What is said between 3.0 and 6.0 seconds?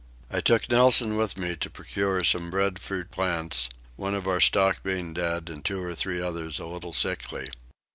plants, one of our stock being dead and two or